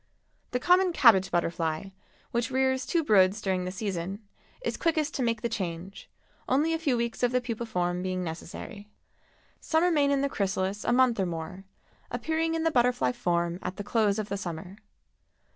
[0.49, 1.89] The common Cabbage Butterfly,
[2.31, 4.19] which rears two broods during the season,
[4.65, 6.09] is quickest to make the change,
[6.49, 8.89] only a few weeks of the pupa form being necessary.
[9.59, 11.65] Some remain in the chrysalis a month or more,
[12.09, 14.77] appearing in the butterfly form at the close of the summer.